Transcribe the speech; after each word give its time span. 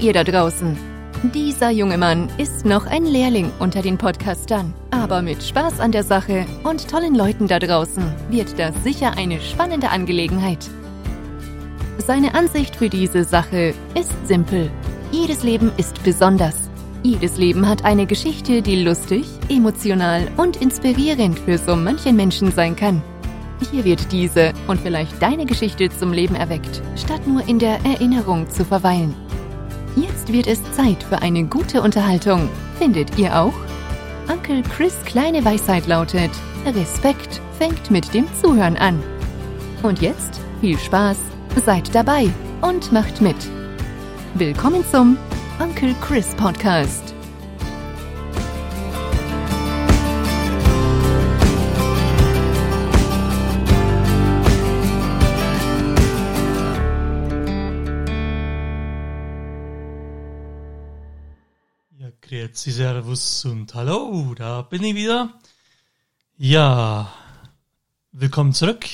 ihr 0.00 0.12
da 0.12 0.24
draußen. 0.24 0.76
Dieser 1.34 1.70
junge 1.70 1.98
Mann 1.98 2.30
ist 2.38 2.64
noch 2.64 2.86
ein 2.86 3.04
Lehrling 3.04 3.50
unter 3.58 3.82
den 3.82 3.98
Podcastern, 3.98 4.72
aber 4.90 5.20
mit 5.20 5.42
Spaß 5.42 5.78
an 5.78 5.92
der 5.92 6.02
Sache 6.02 6.46
und 6.64 6.88
tollen 6.88 7.14
Leuten 7.14 7.46
da 7.46 7.58
draußen 7.58 8.02
wird 8.30 8.58
das 8.58 8.74
sicher 8.82 9.12
eine 9.18 9.40
spannende 9.40 9.90
Angelegenheit. 9.90 10.70
Seine 11.98 12.34
Ansicht 12.34 12.74
für 12.74 12.88
diese 12.88 13.24
Sache 13.24 13.74
ist 13.94 14.26
simpel. 14.26 14.70
Jedes 15.12 15.42
Leben 15.42 15.70
ist 15.76 16.02
besonders. 16.02 16.56
Jedes 17.02 17.36
Leben 17.36 17.68
hat 17.68 17.84
eine 17.84 18.06
Geschichte, 18.06 18.62
die 18.62 18.82
lustig, 18.82 19.26
emotional 19.48 20.26
und 20.38 20.56
inspirierend 20.56 21.38
für 21.38 21.58
so 21.58 21.76
manchen 21.76 22.16
Menschen 22.16 22.50
sein 22.50 22.76
kann. 22.76 23.02
Hier 23.70 23.84
wird 23.84 24.10
diese 24.10 24.52
und 24.68 24.80
vielleicht 24.80 25.20
deine 25.20 25.44
Geschichte 25.44 25.90
zum 25.90 26.14
Leben 26.14 26.34
erweckt, 26.34 26.80
statt 26.96 27.26
nur 27.26 27.46
in 27.46 27.58
der 27.58 27.78
Erinnerung 27.84 28.48
zu 28.48 28.64
verweilen. 28.64 29.14
Jetzt 29.96 30.32
wird 30.32 30.46
es 30.46 30.60
Zeit 30.72 31.02
für 31.02 31.20
eine 31.20 31.44
gute 31.44 31.82
Unterhaltung. 31.82 32.48
Findet 32.78 33.18
ihr 33.18 33.38
auch? 33.38 33.54
Onkel 34.30 34.62
Chris 34.62 34.94
kleine 35.04 35.44
Weisheit 35.44 35.86
lautet, 35.88 36.30
Respekt 36.64 37.40
fängt 37.58 37.90
mit 37.90 38.14
dem 38.14 38.26
Zuhören 38.40 38.76
an. 38.76 39.02
Und 39.82 40.00
jetzt 40.00 40.40
viel 40.60 40.78
Spaß, 40.78 41.18
seid 41.64 41.92
dabei 41.94 42.30
und 42.60 42.92
macht 42.92 43.20
mit. 43.20 43.36
Willkommen 44.34 44.84
zum 44.90 45.16
Onkel 45.60 45.94
Chris 46.00 46.28
Podcast. 46.36 47.14
Grüezi, 62.50 62.72
Servus 62.72 63.44
und 63.44 63.72
Hallo, 63.76 64.34
da 64.36 64.62
bin 64.62 64.82
ich 64.82 64.96
wieder. 64.96 65.30
Ja, 66.36 67.12
willkommen 68.10 68.54
zurück. 68.54 68.86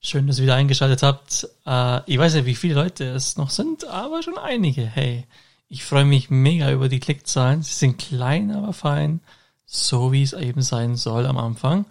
Schön, 0.00 0.28
dass 0.28 0.38
ihr 0.38 0.44
wieder 0.44 0.54
eingeschaltet 0.54 1.02
habt. 1.02 1.48
Äh, 1.66 2.08
ich 2.08 2.16
weiß 2.16 2.34
nicht, 2.34 2.46
wie 2.46 2.54
viele 2.54 2.74
Leute 2.74 3.06
es 3.06 3.36
noch 3.36 3.50
sind, 3.50 3.88
aber 3.88 4.22
schon 4.22 4.38
einige. 4.38 4.86
Hey, 4.86 5.26
ich 5.68 5.84
freue 5.84 6.04
mich 6.04 6.30
mega 6.30 6.70
über 6.70 6.88
die 6.88 7.00
Klickzahlen. 7.00 7.64
Sie 7.64 7.74
sind 7.74 7.98
klein, 7.98 8.52
aber 8.52 8.72
fein, 8.72 9.20
so 9.64 10.12
wie 10.12 10.22
es 10.22 10.32
eben 10.32 10.62
sein 10.62 10.94
soll 10.94 11.26
am 11.26 11.38
Anfang. 11.38 11.86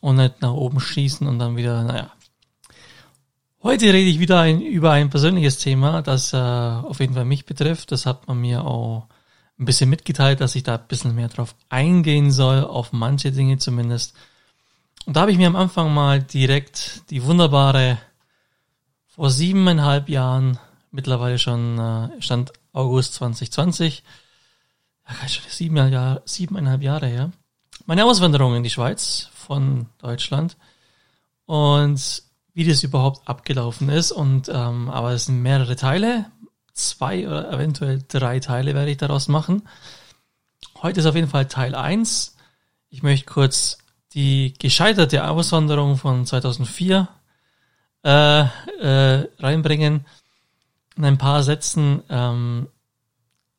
Und 0.00 0.14
nicht 0.14 0.42
nach 0.42 0.52
oben 0.52 0.78
schießen 0.78 1.26
und 1.26 1.40
dann 1.40 1.56
wieder, 1.56 1.82
naja. 1.82 2.12
Heute 3.64 3.86
rede 3.86 4.08
ich 4.08 4.20
wieder 4.20 4.38
ein, 4.38 4.60
über 4.60 4.92
ein 4.92 5.10
persönliches 5.10 5.58
Thema, 5.58 6.02
das 6.02 6.32
äh, 6.32 6.36
auf 6.36 7.00
jeden 7.00 7.14
Fall 7.14 7.24
mich 7.24 7.46
betrifft. 7.46 7.90
Das 7.90 8.06
hat 8.06 8.28
man 8.28 8.40
mir 8.40 8.64
auch 8.64 9.08
ein 9.60 9.66
bisschen 9.66 9.90
mitgeteilt, 9.90 10.40
dass 10.40 10.54
ich 10.54 10.62
da 10.62 10.76
ein 10.76 10.88
bisschen 10.88 11.14
mehr 11.14 11.28
drauf 11.28 11.54
eingehen 11.68 12.30
soll, 12.30 12.64
auf 12.64 12.92
manche 12.92 13.30
Dinge 13.30 13.58
zumindest. 13.58 14.14
Und 15.04 15.16
da 15.16 15.22
habe 15.22 15.32
ich 15.32 15.38
mir 15.38 15.46
am 15.46 15.56
Anfang 15.56 15.92
mal 15.92 16.22
direkt 16.22 17.10
die 17.10 17.22
wunderbare, 17.24 17.98
vor 19.08 19.30
siebeneinhalb 19.30 20.08
Jahren, 20.08 20.58
mittlerweile 20.90 21.38
schon 21.38 21.78
äh, 21.78 22.22
stand 22.22 22.52
August 22.72 23.14
2020, 23.14 24.02
ja, 25.08 25.28
schon 25.28 25.50
sieben 25.50 25.76
Jahre, 25.76 26.22
siebeneinhalb 26.24 26.82
Jahre 26.82 27.06
her, 27.06 27.30
meine 27.84 28.06
Auswanderung 28.06 28.54
in 28.54 28.62
die 28.62 28.70
Schweiz 28.70 29.28
von 29.34 29.86
Deutschland 29.98 30.56
und 31.44 32.22
wie 32.54 32.64
das 32.64 32.82
überhaupt 32.82 33.28
abgelaufen 33.28 33.88
ist. 33.90 34.12
Und 34.12 34.48
ähm, 34.48 34.88
aber 34.88 35.12
es 35.12 35.26
sind 35.26 35.42
mehrere 35.42 35.76
Teile 35.76 36.26
zwei 36.88 37.26
oder 37.26 37.52
eventuell 37.52 38.02
drei 38.08 38.40
Teile 38.40 38.74
werde 38.74 38.90
ich 38.90 38.96
daraus 38.96 39.28
machen. 39.28 39.68
Heute 40.82 41.00
ist 41.00 41.06
auf 41.06 41.14
jeden 41.14 41.28
Fall 41.28 41.46
Teil 41.46 41.74
1. 41.74 42.36
Ich 42.88 43.02
möchte 43.02 43.26
kurz 43.26 43.78
die 44.14 44.54
gescheiterte 44.58 45.28
Auswanderung 45.28 45.96
von 45.96 46.26
2004 46.26 47.08
äh, 48.04 48.40
äh, 48.40 49.28
reinbringen. 49.38 50.06
In 50.96 51.04
ein 51.04 51.18
paar 51.18 51.42
Sätzen. 51.42 52.02
Ähm, 52.08 52.68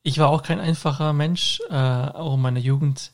ich 0.04 0.18
war 0.18 0.30
auch 0.30 0.44
kein 0.44 0.60
einfacher 0.60 1.14
Mensch, 1.14 1.62
äh, 1.70 1.76
auch 1.76 2.34
in 2.34 2.42
meiner 2.42 2.60
Jugend. 2.60 3.12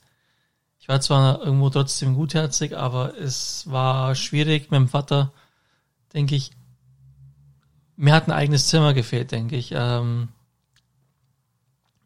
Ich 0.79 0.87
war 0.87 1.01
zwar 1.01 1.43
irgendwo 1.43 1.69
trotzdem 1.69 2.15
gutherzig, 2.15 2.77
aber 2.77 3.17
es 3.17 3.69
war 3.69 4.15
schwierig 4.15 4.71
mit 4.71 4.79
dem 4.79 4.87
Vater, 4.87 5.33
denke 6.13 6.35
ich, 6.35 6.51
mir 7.97 8.13
hat 8.13 8.27
ein 8.27 8.31
eigenes 8.31 8.67
Zimmer 8.67 8.93
gefehlt, 8.93 9.31
denke 9.31 9.57
ich. 9.57 9.71
Ähm, 9.73 10.29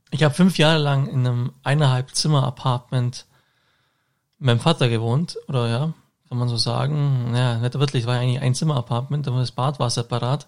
ich 0.09 0.23
habe 0.23 0.33
fünf 0.33 0.57
Jahre 0.57 0.79
lang 0.79 1.07
in 1.07 1.27
einem 1.27 1.51
eineinhalb 1.63 2.15
Zimmer 2.15 2.43
Apartment 2.43 3.25
mit 4.39 4.47
meinem 4.47 4.59
Vater 4.59 4.89
gewohnt, 4.89 5.37
oder 5.47 5.69
ja, 5.69 5.93
kann 6.27 6.37
man 6.37 6.49
so 6.49 6.57
sagen. 6.57 7.33
Ja, 7.35 7.57
nicht 7.57 7.77
wirklich, 7.77 8.03
es 8.03 8.07
war 8.07 8.17
eigentlich 8.17 8.41
ein 8.41 8.55
Zimmer 8.55 8.77
Apartment, 8.77 9.27
aber 9.27 9.39
das 9.39 9.51
Bad 9.51 9.79
war 9.79 9.89
separat. 9.89 10.47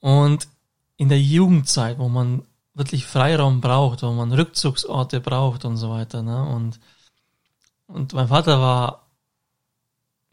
Und 0.00 0.48
in 0.96 1.08
der 1.08 1.20
Jugendzeit, 1.20 1.98
wo 1.98 2.08
man 2.08 2.42
wirklich 2.74 3.06
Freiraum 3.06 3.60
braucht, 3.60 4.02
wo 4.02 4.12
man 4.12 4.32
Rückzugsorte 4.32 5.20
braucht 5.20 5.64
und 5.64 5.76
so 5.76 5.90
weiter, 5.90 6.22
ne, 6.22 6.44
und, 6.44 6.80
und 7.86 8.12
mein 8.12 8.28
Vater 8.28 8.60
war 8.60 9.09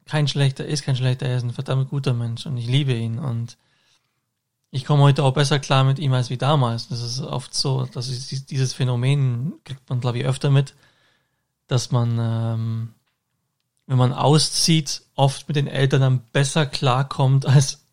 kein 0.08 0.28
schlechter, 0.28 0.66
ist 0.66 0.84
kein 0.84 0.96
schlechter, 0.96 1.28
er 1.28 1.38
ist 1.38 1.44
ein 1.44 1.54
verdammt 1.54 1.90
guter 1.90 2.14
Mensch 2.14 2.46
und 2.46 2.58
ich 2.58 2.68
liebe 2.68 2.94
ihn 2.94 3.20
und 3.20 3.58
ich 4.72 4.86
komme 4.86 5.04
heute 5.04 5.24
auch 5.24 5.34
besser 5.34 5.60
klar 5.60 5.84
mit 5.84 6.00
ihm 6.00 6.14
als 6.14 6.30
wie 6.30 6.38
damals. 6.38 6.90
Das 6.90 7.02
ist 7.02 7.22
oft 7.22 7.54
so, 7.54 7.86
dass 7.86 8.08
dieses 8.08 8.74
Phänomen 8.74 9.54
kriegt 9.64 9.90
man, 9.90 10.02
glaube 10.02 10.20
ich, 10.20 10.26
öfter 10.26 10.50
mit, 10.50 10.74
dass 11.68 11.92
man, 11.92 12.18
ähm, 12.20 12.94
wenn 13.86 13.98
man 13.98 14.14
auszieht, 14.14 15.04
oft 15.16 15.48
mit 15.48 15.56
den 15.56 15.68
Eltern 15.68 16.02
dann 16.02 16.22
besser 16.34 16.66
klarkommt, 16.66 17.46
als 17.46 17.86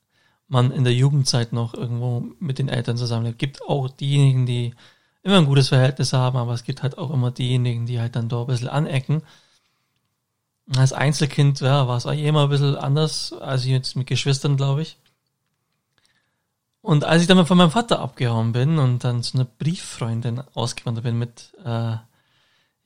man 0.49 0.73
in 0.73 0.85
der 0.85 0.93
Jugendzeit 0.93 1.53
noch 1.53 1.75
irgendwo 1.75 2.27
mit 2.39 2.59
den 2.59 2.69
Eltern 2.69 2.97
zusammenlebt. 2.97 3.37
Es 3.37 3.47
gibt 3.47 3.63
auch 3.63 3.89
diejenigen, 3.89 4.47
die 4.47 4.75
immer 5.23 5.39
ein 5.39 5.47
gutes 5.47 5.69
Verhältnis 5.69 6.13
haben, 6.13 6.37
aber 6.37 6.53
es 6.53 6.65
gibt 6.65 6.83
halt 6.83 6.99
auch 6.99 7.11
immer 7.11 7.31
diejenigen, 7.31 7.87
die 7.87 7.99
halt 7.99 8.15
dann 8.15 8.29
doch 8.29 8.43
ein 8.43 8.47
bisschen 8.49 8.69
anecken. 8.69 9.23
Als 10.77 10.93
Einzelkind 10.93 11.61
ja, 11.61 11.87
war 11.89 11.97
es 11.97 12.07
eigentlich 12.07 12.27
immer 12.27 12.45
ein 12.45 12.49
bisschen 12.49 12.77
anders, 12.77 13.33
als 13.33 13.67
jetzt 13.67 13.97
mit 13.97 14.07
Geschwistern, 14.07 14.57
glaube 14.57 14.83
ich. 14.83 14.97
Und 16.81 17.05
als 17.05 17.23
ich 17.23 17.29
dann 17.29 17.39
mal 17.39 17.47
von 17.47 17.57
meinem 17.57 17.71
Vater 17.71 18.01
abgehauen 18.01 18.53
bin 18.53 18.79
und 18.79 19.05
dann 19.05 19.23
zu 19.23 19.39
einer 19.39 19.47
Brieffreundin 19.47 20.43
ausgewandert 20.55 21.05
bin 21.05 21.19
mit, 21.19 21.53
äh, 21.65 21.97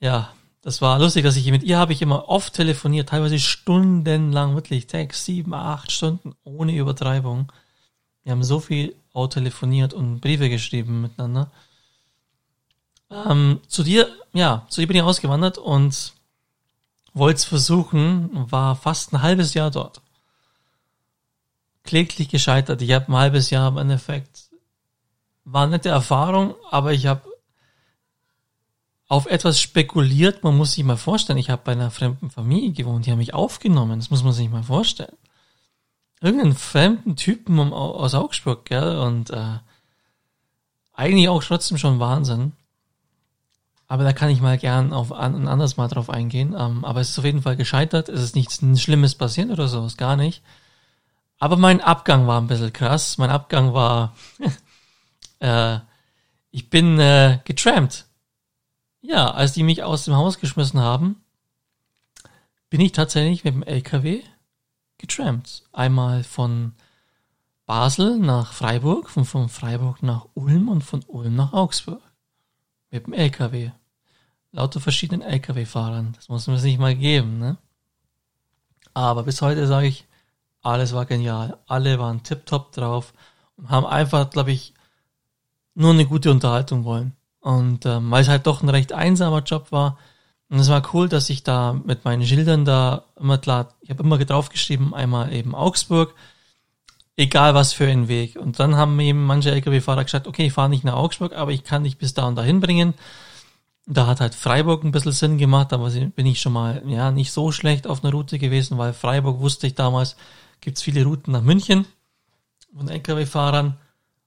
ja, 0.00 0.32
das 0.62 0.82
war 0.82 0.98
lustig, 0.98 1.24
dass 1.24 1.36
ich 1.36 1.50
mit 1.50 1.62
ihr 1.62 1.78
habe 1.78 1.92
ich 1.92 2.02
immer 2.02 2.28
oft 2.28 2.52
telefoniert, 2.52 3.08
teilweise 3.08 3.38
stundenlang, 3.38 4.54
wirklich 4.54 4.86
sechs, 4.88 5.24
sieben, 5.24 5.54
acht 5.54 5.90
Stunden 5.92 6.34
ohne 6.44 6.76
Übertreibung. 6.76 7.50
Wir 8.22 8.32
haben 8.32 8.44
so 8.44 8.60
viel 8.60 8.94
auch 9.12 9.28
telefoniert 9.28 9.94
und 9.94 10.20
Briefe 10.20 10.48
geschrieben 10.48 11.00
miteinander. 11.00 11.50
Ähm, 13.10 13.60
zu 13.66 13.82
dir, 13.82 14.08
ja, 14.32 14.66
zu 14.68 14.80
dir 14.80 14.86
bin 14.86 14.96
ich 14.96 15.02
ausgewandert 15.02 15.58
und 15.58 16.12
wollte 17.14 17.38
es 17.38 17.44
versuchen, 17.44 18.30
war 18.50 18.76
fast 18.76 19.12
ein 19.12 19.22
halbes 19.22 19.54
Jahr 19.54 19.70
dort. 19.70 20.00
Kläglich 21.84 22.28
gescheitert. 22.28 22.82
Ich 22.82 22.92
habe 22.92 23.10
ein 23.12 23.16
halbes 23.16 23.50
Jahr 23.50 23.68
im 23.68 23.78
Endeffekt, 23.78 24.50
war 25.44 25.62
eine 25.62 25.72
nette 25.72 25.88
Erfahrung, 25.88 26.54
aber 26.70 26.92
ich 26.92 27.06
habe 27.06 27.22
auf 29.08 29.26
etwas 29.26 29.60
spekuliert. 29.60 30.44
Man 30.44 30.56
muss 30.56 30.72
sich 30.72 30.84
mal 30.84 30.96
vorstellen, 30.96 31.38
ich 31.38 31.50
habe 31.50 31.62
bei 31.64 31.72
einer 31.72 31.90
fremden 31.90 32.30
Familie 32.30 32.72
gewohnt, 32.72 33.06
die 33.06 33.10
haben 33.10 33.18
mich 33.18 33.34
aufgenommen. 33.34 33.98
Das 33.98 34.10
muss 34.10 34.22
man 34.22 34.32
sich 34.32 34.50
mal 34.50 34.62
vorstellen. 34.62 35.16
Irgendeinen 36.20 36.54
fremden 36.54 37.16
Typen 37.16 37.58
aus 37.72 38.14
Augsburg, 38.14 38.64
gell? 38.64 38.98
Und 38.98 39.30
äh, 39.30 39.58
eigentlich 40.92 41.28
auch 41.28 41.42
trotzdem 41.42 41.78
schon 41.78 42.00
Wahnsinn. 42.00 42.52
Aber 43.88 44.04
da 44.04 44.12
kann 44.12 44.28
ich 44.28 44.42
mal 44.42 44.58
gern 44.58 44.92
auf 44.92 45.12
ein 45.12 45.48
anderes 45.48 45.78
Mal 45.78 45.88
drauf 45.88 46.10
eingehen. 46.10 46.54
Ähm, 46.56 46.84
aber 46.84 47.00
es 47.00 47.10
ist 47.10 47.18
auf 47.18 47.24
jeden 47.24 47.42
Fall 47.42 47.56
gescheitert. 47.56 48.10
Es 48.10 48.22
ist 48.22 48.36
nichts 48.36 48.60
Schlimmes 48.80 49.14
passiert 49.14 49.50
oder 49.50 49.66
sowas, 49.66 49.96
gar 49.96 50.14
nicht. 50.14 50.42
Aber 51.38 51.56
mein 51.56 51.80
Abgang 51.80 52.26
war 52.26 52.40
ein 52.40 52.48
bisschen 52.48 52.72
krass. 52.72 53.16
Mein 53.16 53.30
Abgang 53.30 53.72
war, 53.72 54.14
äh, 55.40 55.78
ich 56.50 56.68
bin 56.68 56.98
äh, 57.00 57.38
getrampt. 57.44 58.06
Ja, 59.00 59.30
als 59.30 59.52
die 59.52 59.62
mich 59.62 59.82
aus 59.82 60.04
dem 60.04 60.16
Haus 60.16 60.38
geschmissen 60.38 60.80
haben, 60.80 61.24
bin 62.68 62.80
ich 62.80 62.92
tatsächlich 62.92 63.44
mit 63.44 63.54
dem 63.54 63.62
LKW 63.62 64.22
getrampt. 64.98 65.64
Einmal 65.72 66.24
von 66.24 66.74
Basel 67.64 68.18
nach 68.18 68.52
Freiburg, 68.52 69.08
von, 69.08 69.24
von 69.24 69.48
Freiburg 69.48 70.02
nach 70.02 70.26
Ulm 70.34 70.68
und 70.68 70.82
von 70.82 71.04
Ulm 71.06 71.36
nach 71.36 71.52
Augsburg. 71.52 72.02
Mit 72.90 73.06
dem 73.06 73.12
LKW. 73.12 73.70
Lauter 74.58 74.80
verschiedenen 74.80 75.22
LKW-Fahrern. 75.22 76.12
Das 76.16 76.28
muss 76.28 76.46
man 76.46 76.58
sich 76.58 76.78
mal 76.78 76.94
geben, 76.94 77.38
ne? 77.38 77.56
Aber 78.92 79.22
bis 79.22 79.40
heute 79.40 79.66
sage 79.66 79.86
ich, 79.86 80.06
alles 80.62 80.92
war 80.92 81.06
genial. 81.06 81.58
Alle 81.66 81.98
waren 81.98 82.24
tipptopp 82.24 82.72
drauf 82.72 83.14
und 83.56 83.70
haben 83.70 83.86
einfach, 83.86 84.28
glaube 84.30 84.50
ich, 84.50 84.74
nur 85.74 85.92
eine 85.92 86.06
gute 86.06 86.30
Unterhaltung 86.30 86.84
wollen. 86.84 87.12
Und 87.40 87.86
ähm, 87.86 88.10
weil 88.10 88.22
es 88.22 88.28
halt 88.28 88.46
doch 88.46 88.62
ein 88.62 88.68
recht 88.68 88.92
einsamer 88.92 89.42
Job 89.42 89.70
war, 89.70 89.96
und 90.50 90.58
es 90.58 90.70
war 90.70 90.82
cool, 90.94 91.08
dass 91.08 91.28
ich 91.28 91.42
da 91.42 91.74
mit 91.74 92.04
meinen 92.04 92.24
Schildern 92.24 92.64
da 92.64 93.04
immer 93.20 93.36
klar, 93.38 93.74
ich 93.80 93.90
habe 93.90 94.02
immer 94.02 94.18
draufgeschrieben, 94.18 94.94
einmal 94.94 95.32
eben 95.32 95.54
Augsburg, 95.54 96.14
egal 97.16 97.54
was 97.54 97.74
für 97.74 97.86
ein 97.86 98.08
Weg. 98.08 98.36
Und 98.36 98.58
dann 98.58 98.76
haben 98.76 98.98
eben 99.00 99.26
manche 99.26 99.50
Lkw-Fahrer 99.50 100.04
gesagt, 100.04 100.26
okay, 100.26 100.46
ich 100.46 100.52
fahre 100.54 100.70
nicht 100.70 100.84
nach 100.84 100.94
Augsburg, 100.94 101.34
aber 101.34 101.52
ich 101.52 101.64
kann 101.64 101.84
dich 101.84 101.98
bis 101.98 102.14
da 102.14 102.26
und 102.26 102.36
dahin 102.36 102.60
bringen. 102.60 102.94
Da 103.90 104.06
hat 104.06 104.20
halt 104.20 104.34
Freiburg 104.34 104.84
ein 104.84 104.90
bisschen 104.90 105.12
Sinn 105.12 105.38
gemacht, 105.38 105.72
aber 105.72 105.88
bin 105.90 106.26
ich 106.26 106.40
schon 106.40 106.52
mal 106.52 106.82
ja 106.86 107.10
nicht 107.10 107.32
so 107.32 107.52
schlecht 107.52 107.86
auf 107.86 108.04
einer 108.04 108.12
Route 108.12 108.38
gewesen, 108.38 108.76
weil 108.76 108.92
Freiburg 108.92 109.40
wusste 109.40 109.66
ich 109.66 109.74
damals, 109.74 110.14
gibt's 110.60 110.82
viele 110.82 111.04
Routen 111.04 111.32
nach 111.32 111.40
München 111.40 111.86
von 112.76 112.88
Lkw-Fahrern. 112.88 113.78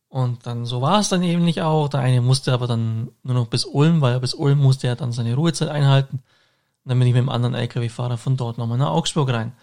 Und 0.09 0.47
dann 0.47 0.65
so 0.65 0.81
war 0.81 0.99
es 0.99 1.09
dann 1.09 1.21
eben 1.21 1.45
nicht 1.45 1.61
auch. 1.61 1.89
Der 1.89 1.99
eine 1.99 2.21
musste 2.21 2.53
aber 2.53 2.65
dann 2.65 3.11
nur 3.21 3.35
noch 3.35 3.47
bis 3.47 3.63
Ulm, 3.63 4.01
weil 4.01 4.19
bis 4.19 4.33
Ulm 4.33 4.57
musste 4.57 4.87
er 4.87 4.95
dann 4.95 5.11
seine 5.11 5.35
Ruhezeit 5.35 5.69
einhalten. 5.69 6.23
Und 6.83 6.89
dann 6.89 6.97
bin 6.97 7.07
ich 7.07 7.13
mit 7.13 7.21
dem 7.21 7.29
anderen 7.29 7.53
LKW-Fahrer 7.53 8.17
von 8.17 8.37
dort 8.37 8.57
nochmal 8.57 8.79
nach 8.79 8.89
Augsburg 8.89 9.29
rein. 9.29 9.53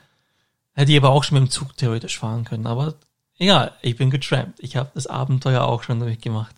Hätte 0.75 0.93
ich 0.93 0.99
aber 0.99 1.11
auch 1.11 1.25
schon 1.25 1.41
mit 1.41 1.49
dem 1.49 1.51
Zug 1.51 1.77
theoretisch 1.77 2.21
fahren 2.21 2.45
können. 2.45 2.69
Aber 2.69 2.95
egal, 3.37 3.73
ich 3.83 3.97
bin 3.97 4.11
getrampt. 4.11 4.61
Ich 4.61 4.77
habe 4.77 4.93
das 4.95 5.09
Abenteuer 5.09 5.65
auch 5.65 5.83
schon 5.83 5.99
durchgemacht. 5.99 6.55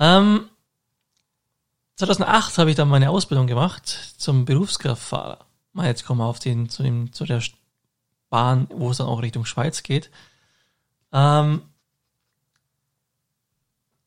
Ähm, 0.00 0.48
2008 2.06 2.58
habe 2.58 2.70
ich 2.70 2.74
dann 2.74 2.88
meine 2.88 3.10
Ausbildung 3.10 3.46
gemacht 3.46 3.86
zum 4.16 4.44
Berufskraftfahrer. 4.44 5.38
Mal 5.72 5.86
jetzt 5.86 6.04
kommen 6.04 6.18
wir 6.18 6.24
auf 6.24 6.40
den, 6.40 6.68
zu 6.68 6.82
dem, 6.82 7.12
zu 7.12 7.24
der 7.24 7.40
Bahn, 8.28 8.66
wo 8.74 8.90
es 8.90 8.96
dann 8.96 9.06
auch 9.06 9.22
Richtung 9.22 9.44
Schweiz 9.44 9.84
geht. 9.84 10.10
Ähm, 11.12 11.62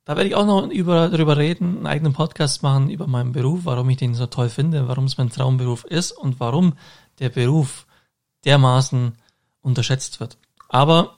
da 0.04 0.18
werde 0.18 0.28
ich 0.28 0.36
auch 0.36 0.46
noch 0.46 0.68
über, 0.68 1.08
darüber 1.08 1.38
reden, 1.38 1.78
einen 1.78 1.88
eigenen 1.88 2.12
Podcast 2.12 2.64
machen 2.64 2.90
über 2.90 3.08
meinen 3.08 3.32
Beruf, 3.32 3.62
warum 3.64 3.90
ich 3.90 3.98
den 3.98 4.14
so 4.14 4.26
toll 4.26 4.50
finde, 4.50 4.90
warum 4.90 5.06
es 5.06 5.18
mein 5.18 5.30
Traumberuf 5.30 5.86
ist 5.86 6.12
und 6.12 6.42
warum 6.42 6.74
der 7.20 7.30
Beruf 7.30 7.88
dermaßen 8.44 9.14
unterschätzt 9.62 10.20
wird. 10.20 10.38
Aber 10.68 11.16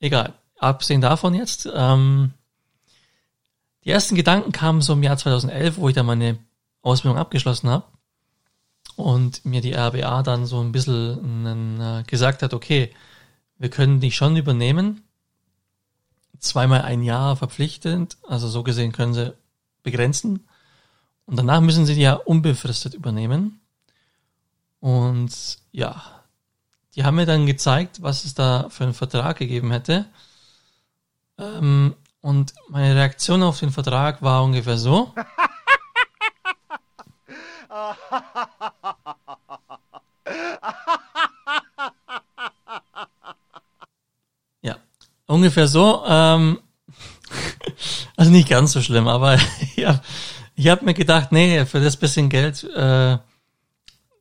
egal, 0.00 0.32
abgesehen 0.58 1.02
davon 1.02 1.34
jetzt, 1.34 1.68
ähm, 1.70 2.32
die 3.86 3.90
ersten 3.90 4.16
Gedanken 4.16 4.50
kamen 4.50 4.82
so 4.82 4.94
im 4.94 5.02
Jahr 5.04 5.16
2011, 5.16 5.78
wo 5.78 5.88
ich 5.88 5.94
dann 5.94 6.06
meine 6.06 6.38
Ausbildung 6.82 7.18
abgeschlossen 7.18 7.70
habe 7.70 7.84
und 8.96 9.44
mir 9.44 9.60
die 9.60 9.74
RBA 9.74 10.24
dann 10.24 10.44
so 10.44 10.60
ein 10.60 10.72
bisschen 10.72 11.46
äh, 11.46 12.02
gesagt 12.02 12.42
hat, 12.42 12.52
okay, 12.52 12.92
wir 13.58 13.70
können 13.70 14.00
dich 14.00 14.16
schon 14.16 14.36
übernehmen, 14.36 15.04
zweimal 16.40 16.82
ein 16.82 17.02
Jahr 17.02 17.36
verpflichtend, 17.36 18.18
also 18.26 18.48
so 18.48 18.64
gesehen 18.64 18.90
können 18.90 19.14
sie 19.14 19.34
begrenzen. 19.84 20.48
Und 21.26 21.36
danach 21.36 21.60
müssen 21.60 21.86
sie 21.86 21.94
die 21.94 22.02
ja 22.02 22.14
unbefristet 22.14 22.94
übernehmen. 22.94 23.60
Und 24.80 25.58
ja, 25.70 26.02
die 26.94 27.04
haben 27.04 27.16
mir 27.16 27.26
dann 27.26 27.46
gezeigt, 27.46 28.02
was 28.02 28.24
es 28.24 28.34
da 28.34 28.68
für 28.68 28.84
einen 28.84 28.94
Vertrag 28.94 29.38
gegeben 29.38 29.70
hätte. 29.70 30.06
Ähm, 31.38 31.94
und 32.26 32.54
meine 32.68 32.94
Reaktion 32.94 33.42
auf 33.42 33.60
den 33.60 33.70
Vertrag 33.70 34.22
war 34.22 34.42
ungefähr 34.42 34.76
so. 34.76 35.12
Ungefähr 45.26 45.66
so. 45.66 46.04
Ähm, 46.06 46.60
also 48.16 48.30
nicht 48.30 48.48
ganz 48.48 48.72
so 48.72 48.80
schlimm, 48.80 49.08
aber 49.08 49.38
ja, 49.76 50.00
ich 50.54 50.68
habe 50.68 50.84
mir 50.84 50.94
gedacht, 50.94 51.32
nee, 51.32 51.64
für 51.66 51.80
das 51.80 51.96
bisschen 51.96 52.28
Geld 52.28 52.64
äh, 52.64 53.18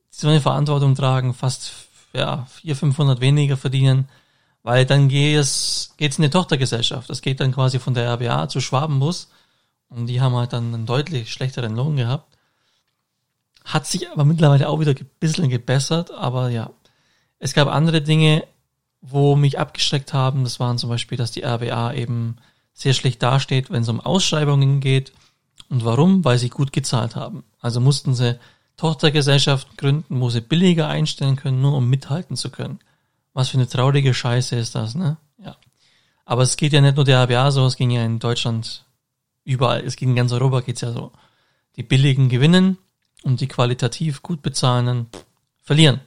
so 0.10 0.28
eine 0.28 0.42
Verantwortung 0.42 0.96
tragen, 0.96 1.34
fast 1.34 1.74
ja, 2.14 2.48
400, 2.62 2.80
500 2.80 3.22
weniger 3.22 3.58
verdienen, 3.58 4.10
weil 4.66 4.84
dann 4.84 5.10
geht 5.10 5.38
es 5.38 5.94
geht's 5.98 6.18
in 6.18 6.24
eine 6.24 6.32
Tochtergesellschaft. 6.32 7.08
Das 7.08 7.22
geht 7.22 7.40
dann 7.40 7.52
quasi 7.52 7.78
von 7.78 7.94
der 7.94 8.12
RBA 8.12 8.50
zu 8.50 8.62
Schwabenbus 8.62 9.30
und 9.90 10.08
die 10.08 10.22
haben 10.22 10.36
halt 10.36 10.54
dann 10.54 10.74
einen 10.74 10.88
deutlich 10.88 11.32
schlechteren 11.32 11.76
Lohn 11.76 11.96
gehabt. 11.96 12.36
Hat 13.64 13.86
sich 13.86 14.10
aber 14.10 14.26
mittlerweile 14.26 14.68
auch 14.68 14.80
wieder 14.80 14.94
ein 14.94 15.10
bisschen 15.20 15.50
gebessert, 15.50 16.10
aber 16.10 16.50
ja, 16.50 16.72
es 17.38 17.54
gab 17.54 17.68
andere 17.68 18.02
Dinge, 18.02 18.44
wo 19.02 19.36
mich 19.36 19.60
abgeschreckt 19.60 20.14
haben. 20.14 20.44
Das 20.44 20.60
waren 20.60 20.80
zum 20.80 20.90
Beispiel, 20.90 21.18
dass 21.20 21.30
die 21.30 21.44
RBA 21.44 21.94
eben 21.94 22.38
sehr 22.74 22.96
schlecht 22.96 23.22
dasteht, 23.22 23.70
wenn 23.70 23.84
es 23.84 23.90
um 23.90 24.02
Ausschreibungen 24.02 24.80
geht. 24.80 25.14
Und 25.70 25.86
warum? 25.86 26.26
Weil 26.26 26.40
sie 26.40 26.50
gut 26.50 26.74
gezahlt 26.74 27.16
haben. 27.16 27.44
Also 27.62 27.80
mussten 27.80 28.16
sie 28.16 28.40
Tochtergesellschaften 28.78 29.78
gründen, 29.78 30.20
wo 30.22 30.32
sie 30.32 30.42
billiger 30.42 30.88
einstellen 30.88 31.36
können, 31.36 31.62
nur 31.62 31.78
um 31.78 31.88
mithalten 31.88 32.36
zu 32.36 32.50
können. 32.50 32.80
Was 33.36 33.50
für 33.50 33.58
eine 33.58 33.68
traurige 33.68 34.14
Scheiße 34.14 34.56
ist 34.56 34.76
das, 34.76 34.96
ne? 34.96 35.18
Ja. 35.38 35.58
Aber 36.24 36.44
es 36.44 36.56
geht 36.56 36.72
ja 36.72 36.80
nicht 36.80 36.96
nur 36.96 37.04
der 37.04 37.22
RBA 37.22 37.52
so, 37.52 37.66
es 37.66 37.76
ging 37.76 37.92
ja 37.92 38.04
in 38.06 38.18
Deutschland 38.18 38.86
überall, 39.44 39.84
es 39.86 39.98
ging 39.98 40.12
in 40.12 40.16
ganz 40.16 40.32
Europa 40.32 40.62
geht's 40.62 40.80
ja 40.80 40.94
so. 40.94 41.12
Die 41.76 41.84
billigen 41.84 42.30
gewinnen 42.30 42.78
und 43.24 43.42
die 43.42 43.50
qualitativ 43.50 44.22
gut 44.22 44.42
bezahlenden 44.42 45.08
verlieren. 45.62 46.00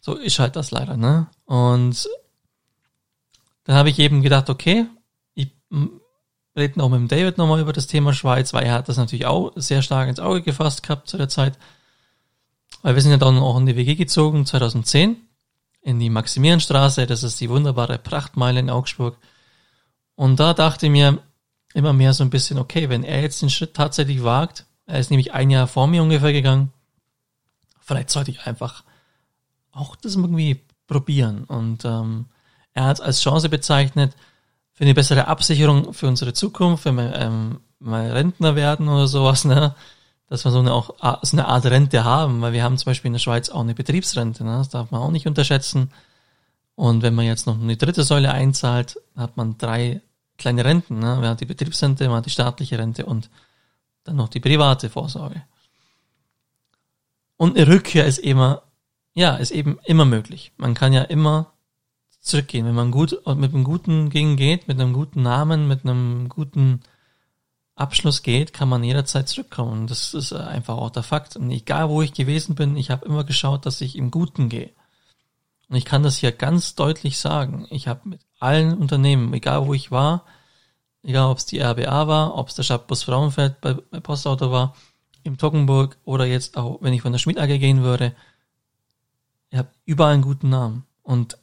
So 0.00 0.14
ist 0.14 0.38
halt 0.38 0.56
das 0.56 0.70
leider, 0.70 0.96
ne? 0.96 1.26
Und 1.44 2.08
dann 3.64 3.76
habe 3.76 3.90
ich 3.90 3.98
eben 3.98 4.22
gedacht, 4.22 4.48
okay, 4.48 4.86
ich 5.34 5.52
rede 6.56 6.78
noch 6.78 6.88
mit 6.88 6.98
dem 6.98 7.08
David 7.08 7.36
nochmal 7.36 7.60
über 7.60 7.74
das 7.74 7.88
Thema 7.88 8.14
Schweiz, 8.14 8.54
weil 8.54 8.64
er 8.64 8.72
hat 8.72 8.88
das 8.88 8.96
natürlich 8.96 9.26
auch 9.26 9.52
sehr 9.56 9.82
stark 9.82 10.08
ins 10.08 10.18
Auge 10.18 10.40
gefasst 10.40 10.82
gehabt 10.82 11.10
zu 11.10 11.18
der 11.18 11.28
Zeit. 11.28 11.58
Weil 12.80 12.94
wir 12.94 13.02
sind 13.02 13.10
ja 13.10 13.18
dann 13.18 13.36
auch 13.36 13.58
in 13.58 13.66
die 13.66 13.76
WG 13.76 13.96
gezogen, 13.96 14.46
2010, 14.46 15.27
in 15.80 15.98
die 15.98 16.10
Maximilianstraße, 16.10 17.06
das 17.06 17.22
ist 17.22 17.40
die 17.40 17.50
wunderbare 17.50 17.98
Prachtmeile 17.98 18.60
in 18.60 18.70
Augsburg. 18.70 19.16
Und 20.14 20.40
da 20.40 20.54
dachte 20.54 20.86
ich 20.86 20.92
mir 20.92 21.18
immer 21.74 21.92
mehr 21.92 22.12
so 22.12 22.24
ein 22.24 22.30
bisschen, 22.30 22.58
okay, 22.58 22.88
wenn 22.88 23.04
er 23.04 23.22
jetzt 23.22 23.42
den 23.42 23.50
Schritt 23.50 23.74
tatsächlich 23.74 24.22
wagt, 24.24 24.66
er 24.86 24.98
ist 24.98 25.10
nämlich 25.10 25.32
ein 25.34 25.50
Jahr 25.50 25.66
vor 25.66 25.86
mir 25.86 26.02
ungefähr 26.02 26.32
gegangen, 26.32 26.72
vielleicht 27.80 28.10
sollte 28.10 28.30
ich 28.30 28.46
einfach 28.46 28.84
auch 29.70 29.96
das 29.96 30.16
irgendwie 30.16 30.60
probieren. 30.86 31.44
Und 31.44 31.84
ähm, 31.84 32.26
er 32.72 32.84
hat 32.84 32.96
es 32.96 33.00
als 33.00 33.20
Chance 33.20 33.48
bezeichnet 33.48 34.16
für 34.72 34.84
eine 34.84 34.94
bessere 34.94 35.28
Absicherung 35.28 35.92
für 35.92 36.08
unsere 36.08 36.32
Zukunft, 36.32 36.84
wenn 36.84 36.96
wir 36.96 37.14
ähm, 37.14 37.60
mal 37.78 38.10
Rentner 38.10 38.56
werden 38.56 38.88
oder 38.88 39.06
sowas, 39.06 39.44
ne? 39.44 39.74
Dass 40.28 40.44
wir 40.44 40.50
so 40.50 40.58
eine, 40.58 40.72
auch, 40.72 40.94
so 41.22 41.36
eine 41.36 41.48
Art 41.48 41.64
Rente 41.66 42.04
haben, 42.04 42.40
weil 42.40 42.52
wir 42.52 42.62
haben 42.62 42.76
zum 42.76 42.86
Beispiel 42.86 43.08
in 43.08 43.14
der 43.14 43.20
Schweiz 43.20 43.48
auch 43.48 43.60
eine 43.60 43.74
Betriebsrente, 43.74 44.44
ne? 44.44 44.58
das 44.58 44.68
darf 44.68 44.90
man 44.90 45.00
auch 45.00 45.10
nicht 45.10 45.26
unterschätzen. 45.26 45.90
Und 46.74 47.02
wenn 47.02 47.14
man 47.14 47.24
jetzt 47.24 47.46
noch 47.46 47.60
eine 47.60 47.76
dritte 47.76 48.04
Säule 48.04 48.30
einzahlt, 48.32 49.00
hat 49.16 49.36
man 49.36 49.58
drei 49.58 50.00
kleine 50.36 50.64
Renten. 50.64 51.00
Ne? 51.00 51.16
Man 51.16 51.26
hat 51.26 51.40
die 51.40 51.46
Betriebsrente, 51.46 52.06
man 52.08 52.18
hat 52.18 52.26
die 52.26 52.30
staatliche 52.30 52.78
Rente 52.78 53.04
und 53.04 53.30
dann 54.04 54.16
noch 54.16 54.28
die 54.28 54.40
private 54.40 54.88
Vorsorge. 54.88 55.42
Und 57.36 57.56
eine 57.56 57.66
Rückkehr 57.66 58.06
ist 58.06 58.18
immer 58.18 58.62
ja, 59.18 59.34
ist 59.34 59.50
eben 59.50 59.80
immer 59.84 60.04
möglich. 60.04 60.52
Man 60.58 60.74
kann 60.74 60.92
ja 60.92 61.02
immer 61.02 61.52
zurückgehen. 62.20 62.66
Wenn 62.66 62.74
man 62.76 62.92
gut 62.92 63.20
mit 63.34 63.52
einem 63.52 63.64
guten 63.64 64.10
Ging 64.10 64.36
geht, 64.36 64.68
mit 64.68 64.80
einem 64.80 64.92
guten 64.92 65.22
Namen, 65.22 65.66
mit 65.66 65.84
einem 65.84 66.28
guten 66.28 66.82
Abschluss 67.78 68.22
geht, 68.22 68.52
kann 68.52 68.68
man 68.68 68.84
jederzeit 68.84 69.28
zurückkommen. 69.28 69.86
Das 69.86 70.14
ist 70.14 70.32
einfach 70.32 70.76
auch 70.76 70.90
der 70.90 71.02
Fakt. 71.02 71.36
Und 71.36 71.50
egal 71.50 71.88
wo 71.88 72.02
ich 72.02 72.12
gewesen 72.12 72.54
bin, 72.54 72.76
ich 72.76 72.90
habe 72.90 73.06
immer 73.06 73.24
geschaut, 73.24 73.66
dass 73.66 73.80
ich 73.80 73.96
im 73.96 74.10
Guten 74.10 74.48
gehe. 74.48 74.70
Und 75.68 75.76
ich 75.76 75.84
kann 75.84 76.02
das 76.02 76.16
hier 76.16 76.32
ganz 76.32 76.74
deutlich 76.74 77.18
sagen. 77.18 77.66
Ich 77.70 77.88
habe 77.88 78.08
mit 78.08 78.20
allen 78.38 78.76
Unternehmen, 78.76 79.32
egal 79.34 79.66
wo 79.66 79.74
ich 79.74 79.90
war, 79.90 80.24
egal 81.02 81.30
ob 81.30 81.38
es 81.38 81.46
die 81.46 81.60
RBA 81.60 82.08
war, 82.08 82.34
ob 82.36 82.48
es 82.48 82.54
der 82.54 82.62
Stadtbus 82.62 83.02
Frauenfeld 83.02 83.60
bei, 83.60 83.74
bei 83.74 84.00
Postauto 84.00 84.50
war, 84.50 84.74
im 85.24 85.36
Toggenburg 85.36 85.98
oder 86.04 86.24
jetzt 86.24 86.56
auch, 86.56 86.78
wenn 86.80 86.94
ich 86.94 87.02
von 87.02 87.12
der 87.12 87.18
Schmidt 87.18 87.38
AG 87.38 87.58
gehen 87.58 87.82
würde, 87.82 88.14
ihr 89.50 89.58
habt 89.58 89.76
überall 89.84 90.14
einen 90.14 90.22
guten 90.22 90.48
Namen. 90.48 90.84
Und 91.02 91.38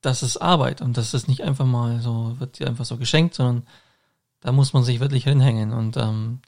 das 0.00 0.22
ist 0.22 0.36
Arbeit 0.36 0.80
und 0.80 0.96
das 0.96 1.14
ist 1.14 1.28
nicht 1.28 1.42
einfach 1.42 1.66
mal 1.66 2.00
so, 2.00 2.36
wird 2.38 2.58
dir 2.58 2.66
einfach 2.66 2.84
so 2.84 2.96
geschenkt, 2.96 3.34
sondern 3.34 3.66
da 4.40 4.52
muss 4.52 4.72
man 4.72 4.84
sich 4.84 5.00
wirklich 5.00 5.24
hinhängen. 5.24 5.72
Und 5.72 5.96
ähm, 5.96 6.40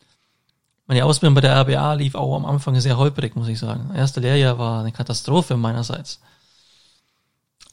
meine 0.87 1.05
Ausbildung 1.05 1.35
bei 1.35 1.41
der 1.41 1.61
RBA 1.61 1.95
lief 1.95 2.15
auch 2.15 2.37
am 2.37 2.47
Anfang 2.47 2.79
sehr 2.81 2.99
holprig, 2.99 3.37
muss 3.37 3.49
ich 3.49 3.59
sagen. 3.59 3.87
Das 3.89 3.97
erste 3.97 4.21
Lehrjahr 4.21 4.59
war 4.59 4.81
eine 4.81 4.93
Katastrophe 4.93 5.57
meinerseits. 5.57 6.21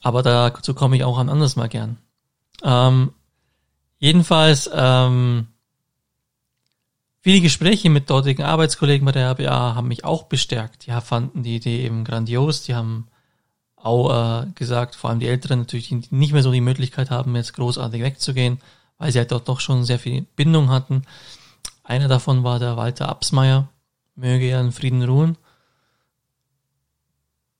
Aber 0.02 0.22
dazu 0.22 0.74
komme 0.74 0.96
ich 0.96 1.04
auch 1.04 1.18
ein 1.18 1.28
anderes 1.28 1.56
Mal 1.56 1.68
gern. 1.68 1.98
Ähm, 2.62 3.12
jedenfalls 3.98 4.70
ähm, 4.72 5.48
Viele 7.20 7.40
Gespräche 7.40 7.90
mit 7.90 8.08
dortigen 8.08 8.44
Arbeitskollegen 8.44 9.04
bei 9.04 9.12
der 9.12 9.32
RBA 9.32 9.74
haben 9.74 9.88
mich 9.88 10.04
auch 10.04 10.24
bestärkt. 10.24 10.86
Die 10.86 10.92
fanden 10.92 11.42
die 11.42 11.56
Idee 11.56 11.84
eben 11.84 12.04
grandios. 12.04 12.62
Die 12.62 12.74
haben 12.74 13.08
auch 13.76 14.44
äh, 14.44 14.46
gesagt, 14.54 14.94
vor 14.94 15.10
allem 15.10 15.18
die 15.18 15.26
Älteren 15.26 15.58
natürlich, 15.58 15.88
die 15.88 16.02
nicht 16.10 16.32
mehr 16.32 16.42
so 16.42 16.52
die 16.52 16.60
Möglichkeit 16.60 17.10
haben, 17.10 17.36
jetzt 17.36 17.54
großartig 17.54 18.02
wegzugehen, 18.02 18.60
weil 18.98 19.12
sie 19.12 19.18
halt 19.18 19.32
dort 19.32 19.48
doch 19.48 19.60
schon 19.60 19.84
sehr 19.84 19.98
viel 19.98 20.22
Bindung 20.36 20.70
hatten. 20.70 21.02
Einer 21.84 22.08
davon 22.08 22.44
war 22.44 22.58
der 22.58 22.76
Walter 22.76 23.08
Absmeier, 23.08 23.68
möge 24.14 24.46
er 24.46 24.60
in 24.60 24.72
Frieden 24.72 25.02
ruhen. 25.02 25.38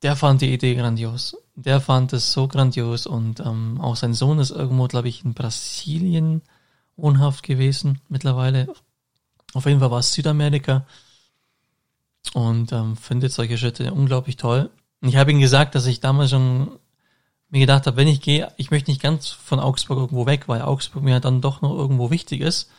Der 0.02 0.16
fand 0.16 0.42
die 0.42 0.52
Idee 0.52 0.74
grandios. 0.74 1.36
Der 1.54 1.80
fand 1.80 2.12
es 2.12 2.32
so 2.32 2.46
grandios 2.46 3.06
und 3.06 3.40
ähm, 3.40 3.80
auch 3.80 3.96
sein 3.96 4.14
Sohn 4.14 4.38
ist 4.38 4.50
irgendwo, 4.50 4.86
glaube 4.86 5.08
ich, 5.08 5.24
in 5.24 5.34
Brasilien 5.34 6.42
wohnhaft 6.96 7.42
gewesen 7.42 8.00
mittlerweile. 8.08 8.68
Auf 9.54 9.66
jeden 9.66 9.80
Fall 9.80 9.90
war 9.90 10.00
es 10.00 10.12
Südamerika 10.12 10.86
und 12.34 12.72
ähm, 12.72 12.96
findet 12.96 13.32
solche 13.32 13.58
Schritte 13.58 13.92
unglaublich 13.92 14.36
toll. 14.36 14.70
Ich 15.00 15.16
habe 15.16 15.30
ihm 15.30 15.40
gesagt, 15.40 15.74
dass 15.74 15.86
ich 15.86 16.00
damals 16.00 16.30
schon 16.30 16.78
mir 17.50 17.60
gedacht 17.60 17.86
habe, 17.86 17.96
wenn 17.96 18.08
ich 18.08 18.20
gehe, 18.20 18.52
ich 18.56 18.70
möchte 18.70 18.90
nicht 18.90 19.02
ganz 19.02 19.28
von 19.28 19.60
Augsburg 19.60 19.98
irgendwo 19.98 20.26
weg, 20.26 20.48
weil 20.48 20.62
Augsburg 20.62 21.02
mir 21.02 21.20
dann 21.20 21.40
doch 21.40 21.62
noch 21.62 21.74
irgendwo 21.74 22.10
wichtig 22.10 22.40
ist. 22.40 22.70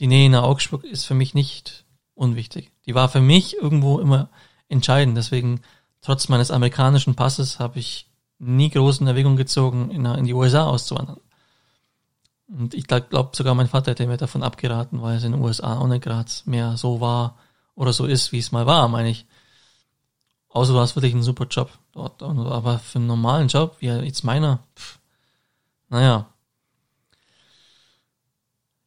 Die 0.00 0.06
Nähe 0.06 0.30
nach 0.30 0.42
Augsburg 0.42 0.84
ist 0.84 1.04
für 1.04 1.14
mich 1.14 1.34
nicht 1.34 1.84
unwichtig. 2.14 2.70
Die 2.86 2.94
war 2.94 3.08
für 3.08 3.20
mich 3.20 3.56
irgendwo 3.56 3.98
immer 3.98 4.28
entscheidend. 4.68 5.16
Deswegen, 5.16 5.60
trotz 6.02 6.28
meines 6.28 6.50
amerikanischen 6.50 7.14
Passes, 7.14 7.58
habe 7.58 7.78
ich 7.78 8.08
nie 8.38 8.70
groß 8.70 9.00
in 9.00 9.06
Erwägung 9.06 9.36
gezogen, 9.36 9.90
in, 9.90 10.24
die 10.24 10.34
USA 10.34 10.66
auszuwandern. 10.66 11.20
Und 12.48 12.74
ich 12.74 12.86
glaube 12.86 13.30
sogar 13.32 13.54
mein 13.54 13.68
Vater 13.68 13.90
hätte 13.90 14.06
mir 14.06 14.16
davon 14.16 14.42
abgeraten, 14.42 15.02
weil 15.02 15.16
es 15.16 15.24
in 15.24 15.32
den 15.32 15.42
USA 15.42 15.86
nicht 15.86 16.02
gerade 16.02 16.30
mehr 16.46 16.76
so 16.76 17.00
war 17.00 17.36
oder 17.74 17.92
so 17.92 18.06
ist, 18.06 18.32
wie 18.32 18.38
es 18.38 18.52
mal 18.52 18.66
war, 18.66 18.88
meine 18.88 19.10
ich. 19.10 19.26
Außer 20.48 20.72
du 20.72 20.78
hast 20.78 20.96
wirklich 20.96 21.14
einen 21.14 21.22
super 21.22 21.46
Job 21.46 21.70
dort. 21.92 22.22
Aber 22.22 22.78
für 22.78 22.98
einen 22.98 23.06
normalen 23.06 23.48
Job, 23.48 23.76
wie 23.80 23.86
jetzt 23.86 24.24
meiner, 24.24 24.60
pff, 24.76 24.98
naja. 25.88 26.26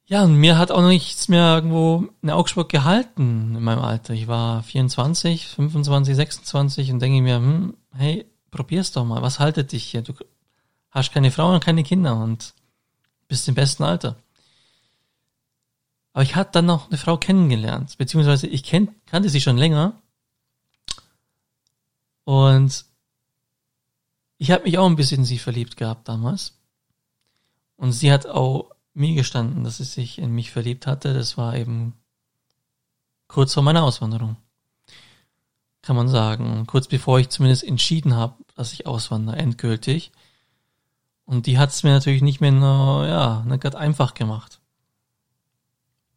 Ja, 0.05 0.23
und 0.23 0.35
mir 0.35 0.57
hat 0.57 0.71
auch 0.71 0.85
nichts 0.85 1.29
mehr 1.29 1.55
irgendwo 1.55 2.09
in 2.21 2.31
Augsburg 2.31 2.67
gehalten 2.67 3.55
in 3.55 3.63
meinem 3.63 3.81
Alter. 3.81 4.13
Ich 4.13 4.27
war 4.27 4.61
24, 4.61 5.47
25, 5.47 6.15
26 6.15 6.91
und 6.91 6.99
denke 6.99 7.21
mir, 7.21 7.37
hm, 7.37 7.77
hey, 7.93 8.25
probier's 8.49 8.91
doch 8.91 9.05
mal. 9.05 9.21
Was 9.21 9.39
haltet 9.39 9.71
dich 9.71 9.85
hier? 9.85 10.01
Du 10.01 10.13
hast 10.89 11.13
keine 11.13 11.31
Frau 11.31 11.53
und 11.53 11.63
keine 11.63 11.83
Kinder 11.83 12.17
und 12.17 12.53
bist 13.29 13.47
im 13.47 13.55
besten 13.55 13.83
Alter. 13.83 14.17
Aber 16.11 16.23
ich 16.23 16.35
hatte 16.35 16.51
dann 16.53 16.65
noch 16.65 16.89
eine 16.89 16.97
Frau 16.97 17.15
kennengelernt, 17.15 17.97
beziehungsweise 17.97 18.47
ich 18.47 18.63
kannte 18.63 19.29
sie 19.29 19.39
schon 19.39 19.57
länger. 19.57 19.93
Und 22.23 22.85
ich 24.37 24.51
habe 24.51 24.63
mich 24.63 24.77
auch 24.77 24.87
ein 24.87 24.95
bisschen 24.95 25.19
in 25.19 25.25
sie 25.25 25.37
verliebt 25.37 25.77
gehabt 25.77 26.07
damals. 26.07 26.59
Und 27.75 27.91
sie 27.91 28.11
hat 28.11 28.27
auch 28.27 28.71
mir 28.93 29.15
gestanden, 29.15 29.63
dass 29.63 29.77
sie 29.77 29.83
sich 29.83 30.17
in 30.17 30.31
mich 30.31 30.51
verliebt 30.51 30.87
hatte. 30.87 31.13
Das 31.13 31.37
war 31.37 31.55
eben 31.55 31.93
kurz 33.27 33.53
vor 33.53 33.63
meiner 33.63 33.83
Auswanderung. 33.83 34.37
Kann 35.81 35.95
man 35.95 36.07
sagen. 36.07 36.65
Kurz 36.67 36.87
bevor 36.87 37.19
ich 37.19 37.29
zumindest 37.29 37.63
entschieden 37.63 38.15
habe, 38.15 38.35
dass 38.55 38.73
ich 38.73 38.85
auswandere, 38.85 39.37
endgültig. 39.37 40.11
Und 41.25 41.47
die 41.47 41.57
hat 41.57 41.69
es 41.69 41.83
mir 41.83 41.91
natürlich 41.91 42.21
nicht 42.21 42.41
mehr 42.41 42.51
nur, 42.51 43.07
ja, 43.07 43.43
nicht 43.47 43.61
gerade 43.61 43.77
einfach 43.77 44.13
gemacht 44.13 44.61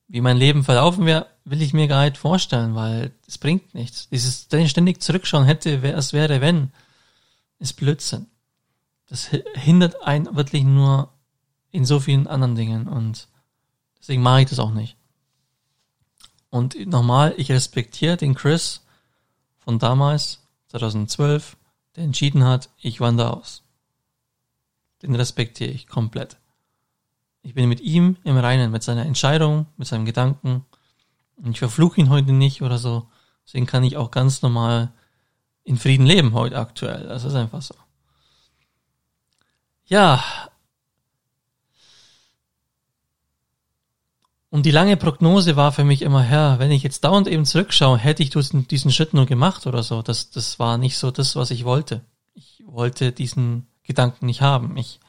wie 0.09 0.21
mein 0.21 0.37
Leben 0.37 0.65
verlaufen 0.65 1.07
wäre, 1.07 1.27
will 1.45 1.63
ich 1.63 1.75
mir 1.75 1.89
gar 1.89 2.05
nicht 2.05 2.17
vorstellen, 2.17 2.75
weil 2.75 3.13
es 3.27 3.39
bringt 3.39 3.75
nichts. 3.75 4.09
Dieses 4.09 4.49
ständig 4.71 5.03
zurückschauen 5.03 5.45
hätte, 5.45 5.83
wer 5.83 5.97
es 5.97 6.13
wäre, 6.13 6.41
wenn, 6.41 6.73
ist 7.59 7.75
Blödsinn. 7.75 8.27
Das 9.07 9.29
hindert 9.55 10.03
einen 10.03 10.35
wirklich 10.35 10.65
nur 10.65 11.13
in 11.71 11.85
so 11.85 12.01
vielen 12.01 12.27
anderen 12.27 12.55
Dingen 12.55 12.89
und 12.89 13.29
deswegen 14.01 14.23
mache 14.23 14.43
ich 14.43 14.49
das 14.49 14.59
auch 14.59 14.73
nicht. 14.73 14.97
Und 16.51 16.87
nochmal, 16.87 17.35
ich 17.37 17.51
respektiere 17.51 18.17
den 18.17 18.35
Chris 18.35 18.83
von 19.59 19.79
damals, 19.79 20.41
2012, 20.69 21.57
der 21.97 22.05
entschieden 22.05 22.45
hat, 22.45 22.71
ich 22.79 23.01
wandere 23.01 23.37
aus. 23.37 23.63
Den 25.03 25.15
respektiere 25.15 25.71
ich 25.71 25.87
komplett. 25.87 26.37
Ich 27.43 27.55
bin 27.55 27.69
mit 27.69 27.81
ihm 27.81 28.17
im 28.25 28.39
Reinen, 28.39 28.71
mit 28.71 28.83
seiner 28.83 29.05
Entscheidung, 29.05 29.67
mit 29.77 29.87
seinem 29.87 30.05
Gedanken. 30.05 30.65
Und 31.37 31.53
ich 31.53 31.59
verfluche 31.59 32.01
ihn 32.01 32.11
heute 32.11 32.33
nicht 32.33 32.63
oder 32.63 32.79
so. 32.79 33.09
Deswegen 33.47 33.67
kann 33.67 33.85
ich 33.85 33.97
auch 33.97 34.11
ganz 34.11 34.43
normal 34.43 34.93
in 35.65 35.79
Frieden 35.79 36.07
leben 36.07 36.35
heute 36.35 36.59
aktuell. 36.59 37.07
Das 37.07 37.25
ist 37.25 37.35
einfach 37.35 37.63
so. 37.63 37.75
Ja. 39.87 40.23
Und 44.51 44.67
die 44.67 44.71
lange 44.71 44.97
Prognose 44.97 45.57
war 45.57 45.73
für 45.73 45.85
mich 45.85 46.03
immer, 46.03 46.23
Herr, 46.23 46.59
wenn 46.59 46.71
ich 46.71 46.83
jetzt 46.83 47.03
dauernd 47.05 47.27
eben 47.27 47.45
zurückschaue, 47.45 47.99
hätte 47.99 48.23
ich 48.23 48.31
diesen 48.31 48.93
Schritt 48.93 49.13
nur 49.13 49.27
gemacht 49.27 49.67
oder 49.67 49.83
so. 49.83 50.01
Das, 50.01 50.31
das 50.31 50.59
war 50.59 50.79
nicht 50.79 50.97
so 50.97 51.11
das, 51.11 51.35
was 51.35 51.51
ich 51.51 51.65
wollte. 51.65 52.03
Ich 52.35 52.63
wollte 52.67 53.11
diesen 53.11 53.67
Gedanken 53.83 54.27
nicht 54.27 54.43
haben. 54.43 54.77
Ich 54.77 55.01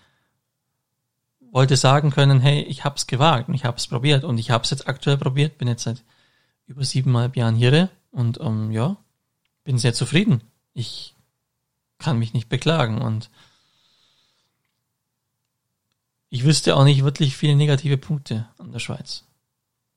wollte 1.51 1.77
sagen 1.77 2.10
können, 2.10 2.41
hey, 2.41 2.62
ich 2.63 2.84
hab's 2.84 3.08
gewagt 3.08 3.48
und 3.48 3.53
ich 3.53 3.65
hab's 3.65 3.88
probiert 3.88 4.24
und 4.24 4.39
ich 4.39 4.51
hab's 4.51 4.72
jetzt 4.72 4.88
aktuell 4.88 5.17
probiert, 5.17 5.58
bin 5.58 5.67
jetzt 5.67 5.84
seit 5.84 6.03
über 6.67 6.84
siebeneinhalb 6.84 7.36
Jahren 7.36 7.55
hier 7.55 7.89
und 8.12 8.39
ähm, 8.41 8.72
ja, 8.72 8.98
bin 9.63 9.77
sehr 9.77 9.93
zufrieden. 9.93 10.41
Ich 10.74 11.15
kann 11.98 12.19
mich 12.19 12.34
nicht 12.34 12.50
beklagen 12.50 13.01
und 13.01 13.29
ich 16.29 16.43
wüsste 16.43 16.75
auch 16.75 16.84
nicht 16.84 17.03
wirklich 17.03 17.38
viele 17.38 17.55
negative 17.55 17.98
Punkte 17.98 18.48
an 18.57 18.72
der 18.72 18.79
Schweiz. 18.79 19.24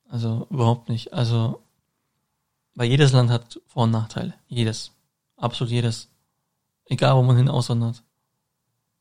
Also 0.09 0.47
überhaupt 0.51 0.89
nicht. 0.89 1.13
Also, 1.13 1.61
weil 2.75 2.89
jedes 2.89 3.13
Land 3.13 3.31
hat 3.31 3.61
Vor- 3.67 3.85
und 3.85 3.91
Nachteile. 3.91 4.35
Jedes. 4.47 4.93
Absolut 5.37 5.73
jedes. 5.73 6.09
Egal, 6.85 7.17
wo 7.17 7.23
man 7.23 7.37
hin 7.37 7.49
auswandert. 7.49 8.03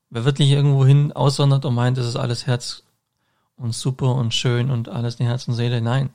Wer 0.10 0.26
wirklich 0.26 0.50
irgendwo 0.50 0.86
hin 0.86 1.12
auswandert 1.12 1.66
und 1.66 1.76
meint, 1.76 1.98
das 1.98 2.08
ist 2.08 2.16
alles 2.16 2.48
Herz 2.48 2.84
und 3.56 3.74
super 3.74 4.16
und 4.16 4.34
schön 4.34 4.72
und 4.72 4.90
alles 4.90 5.16
in 5.16 5.26
Herz 5.26 5.48
und 5.48 5.54
Seele, 5.54 5.82
nein. 5.82 6.10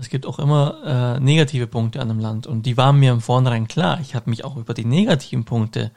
Es 0.00 0.08
gibt 0.08 0.26
auch 0.26 0.38
immer 0.38 1.16
äh, 1.16 1.20
negative 1.20 1.66
Punkte 1.66 2.00
an 2.00 2.10
einem 2.10 2.20
Land 2.20 2.46
und 2.46 2.64
die 2.64 2.76
waren 2.76 2.98
mir 2.98 3.12
im 3.12 3.20
Vornherein 3.20 3.68
klar. 3.68 4.00
Ich 4.00 4.14
habe 4.14 4.30
mich 4.30 4.44
auch 4.44 4.56
über 4.56 4.74
die 4.74 4.84
negativen 4.84 5.44
Punkte 5.44 5.92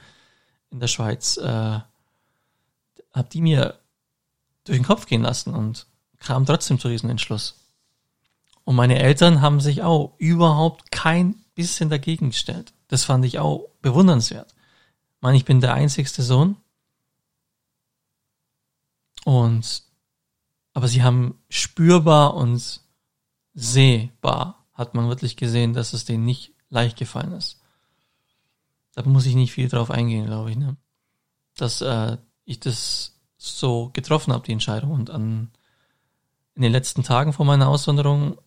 in 0.70 0.80
der 0.80 0.88
Schweiz, 0.88 1.38
äh, 1.38 1.80
habe 3.14 3.30
die 3.32 3.42
mir 3.42 3.80
durch 4.66 4.78
den 4.78 4.86
Kopf 4.86 5.06
gehen 5.06 5.22
lassen 5.22 5.54
und 5.54 5.88
kam 6.20 6.46
trotzdem 6.46 6.80
zu 6.80 6.90
diesem 6.90 7.10
Entschluss. 7.10 7.56
Und 8.66 8.76
meine 8.76 9.00
Eltern 9.00 9.42
haben 9.42 9.60
sich 9.60 9.84
auch 9.84 10.14
überhaupt 10.18 10.92
kein 10.92 11.36
bisschen 11.56 11.90
dagegen 11.90 12.30
gestellt. 12.30 12.74
Das 12.88 13.06
fand 13.06 13.26
ich 13.26 13.40
auch 13.40 13.68
bewundernswert 13.82 14.54
meine, 15.24 15.38
ich 15.38 15.46
bin 15.46 15.62
der 15.62 15.74
einzigste 15.74 16.22
Sohn. 16.22 16.58
Und, 19.24 19.84
aber 20.74 20.90
sie 20.90 21.02
haben 21.02 21.40
spürbar 21.50 22.34
und 22.36 22.82
sehbar, 23.54 24.66
hat 24.74 24.96
man 24.96 25.10
wirklich 25.10 25.38
gesehen, 25.38 25.74
dass 25.74 25.94
es 25.94 26.06
denen 26.06 26.26
nicht 26.26 26.54
leicht 26.70 26.98
gefallen 26.98 27.34
ist. 27.34 27.62
Da 28.94 29.04
muss 29.04 29.26
ich 29.26 29.36
nicht 29.36 29.54
viel 29.54 29.70
drauf 29.70 29.92
eingehen, 29.92 30.26
glaube 30.26 30.52
ich, 30.52 30.58
ne? 30.58 30.76
Dass 31.56 31.82
äh, 31.82 32.18
ich 32.46 32.60
das 32.60 33.20
so 33.38 33.90
getroffen 33.94 34.34
habe, 34.34 34.46
die 34.46 34.54
Entscheidung. 34.54 34.92
Und 34.92 35.10
an, 35.10 35.52
in 36.56 36.62
den 36.62 36.72
letzten 36.72 37.04
Tagen 37.04 37.34
vor 37.34 37.46
meiner 37.46 37.68
Auswanderung 37.68 38.38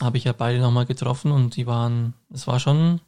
habe 0.00 0.18
ich 0.18 0.24
ja 0.24 0.32
beide 0.32 0.60
nochmal 0.60 0.86
getroffen 0.86 1.32
und 1.32 1.56
die 1.56 1.66
waren, 1.66 2.14
es 2.30 2.46
war 2.46 2.60
schon 2.60 3.00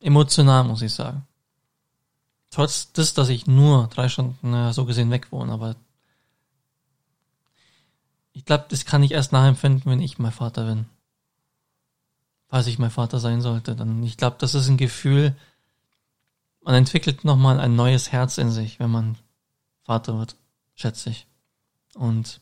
emotional, 0.00 0.64
muss 0.64 0.82
ich 0.82 0.94
sagen. 0.94 1.26
Trotz 2.50 2.92
des, 2.92 3.14
dass 3.14 3.28
ich 3.28 3.46
nur 3.46 3.88
drei 3.88 4.08
Stunden 4.08 4.50
naja, 4.50 4.72
so 4.72 4.84
gesehen 4.84 5.10
weg 5.10 5.32
wohne, 5.32 5.52
aber 5.52 5.74
ich 8.32 8.44
glaube, 8.44 8.64
das 8.68 8.84
kann 8.84 9.02
ich 9.02 9.12
erst 9.12 9.32
nachempfinden, 9.32 9.90
wenn 9.90 10.00
ich 10.00 10.18
mein 10.18 10.32
Vater 10.32 10.66
bin. 10.66 10.86
Falls 12.48 12.66
ich 12.66 12.78
mein 12.78 12.90
Vater 12.90 13.18
sein 13.18 13.40
sollte, 13.40 13.74
dann 13.76 14.02
ich 14.02 14.16
glaube, 14.16 14.36
das 14.38 14.54
ist 14.54 14.68
ein 14.68 14.76
Gefühl, 14.76 15.34
man 16.62 16.74
entwickelt 16.74 17.24
nochmal 17.24 17.60
ein 17.60 17.76
neues 17.76 18.12
Herz 18.12 18.38
in 18.38 18.50
sich, 18.50 18.78
wenn 18.78 18.90
man 18.90 19.18
Vater 19.82 20.18
wird, 20.18 20.36
schätze 20.74 21.10
ich. 21.10 21.26
Und 21.94 22.40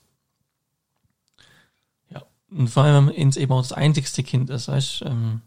ja, 2.11 2.23
und 2.51 2.69
vor 2.69 2.85
allem, 2.85 3.09
wenn 3.09 3.17
man 3.17 3.33
eben 3.33 3.53
auch 3.53 3.63
das 3.63 3.73
einzigste 3.73 4.23
Kind 4.23 4.51
ist, 4.51 4.69
weißt, 4.69 5.03
ähm, 5.03 5.43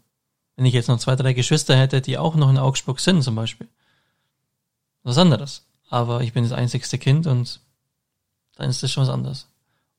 wenn 0.56 0.66
ich 0.66 0.74
jetzt 0.74 0.88
noch 0.88 0.98
zwei, 0.98 1.16
drei 1.16 1.32
Geschwister 1.32 1.76
hätte, 1.76 2.00
die 2.00 2.18
auch 2.18 2.34
noch 2.34 2.50
in 2.50 2.58
Augsburg 2.58 3.00
sind, 3.00 3.22
zum 3.22 3.34
Beispiel. 3.34 3.68
Was 5.02 5.18
anderes. 5.18 5.66
Aber 5.90 6.22
ich 6.22 6.32
bin 6.32 6.44
das 6.44 6.52
einzigste 6.52 6.98
Kind 6.98 7.26
und 7.26 7.60
dann 8.56 8.70
ist 8.70 8.82
das 8.82 8.90
schon 8.90 9.02
was 9.02 9.12
anderes. 9.12 9.48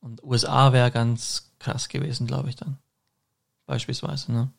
Und 0.05 0.23
USA 0.23 0.71
wäre 0.71 0.91
ganz 0.91 1.51
krass 1.57 1.89
gewesen, 1.89 2.27
glaube 2.27 2.49
ich 2.49 2.55
dann. 2.55 2.77
Beispielsweise, 3.65 4.31
ne? 4.31 4.51